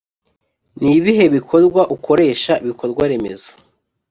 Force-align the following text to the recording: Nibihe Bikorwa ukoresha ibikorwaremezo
Nibihe 0.83 1.25
Bikorwa 1.35 1.81
ukoresha 1.95 2.53
ibikorwaremezo 2.63 3.51